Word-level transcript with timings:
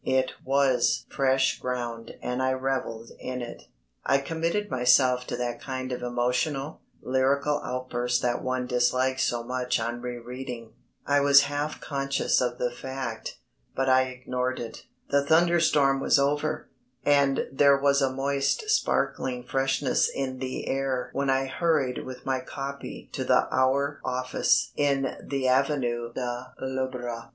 It 0.03 0.31
was 0.43 1.05
fresh 1.09 1.59
ground 1.59 2.15
and 2.23 2.41
I 2.41 2.53
revelled 2.53 3.11
in 3.19 3.43
it. 3.43 3.61
I 4.03 4.17
committed 4.17 4.71
myself 4.71 5.27
to 5.27 5.37
that 5.37 5.61
kind 5.61 5.91
of 5.91 6.01
emotional, 6.01 6.81
lyrical 7.03 7.61
outburst 7.63 8.19
that 8.23 8.41
one 8.43 8.65
dislikes 8.65 9.21
so 9.21 9.43
much 9.43 9.79
on 9.79 10.01
re 10.01 10.17
reading. 10.17 10.73
I 11.05 11.19
was 11.19 11.41
half 11.43 11.79
conscious 11.81 12.41
of 12.41 12.57
the 12.57 12.71
fact, 12.71 13.37
but 13.75 13.89
I 13.89 14.05
ignored 14.05 14.59
it. 14.59 14.87
The 15.11 15.23
thunderstorm 15.23 15.99
was 15.99 16.17
over, 16.17 16.71
and 17.05 17.45
there 17.53 17.77
was 17.77 18.01
a 18.01 18.11
moist 18.11 18.71
sparkling 18.71 19.43
freshness 19.43 20.09
in 20.09 20.39
the 20.39 20.65
air 20.67 21.11
when 21.13 21.29
I 21.29 21.45
hurried 21.45 22.03
with 22.03 22.25
my 22.25 22.39
copy 22.39 23.11
to 23.13 23.23
the 23.23 23.47
Hour 23.53 24.01
office 24.03 24.71
in 24.75 25.15
the 25.23 25.47
Avenue 25.47 26.11
de 26.13 26.53
l'Opéra. 26.59 27.29